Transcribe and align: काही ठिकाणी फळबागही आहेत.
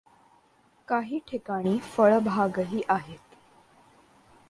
काही 0.87 1.19
ठिकाणी 1.27 1.77
फळबागही 1.79 2.81
आहेत. 2.89 3.19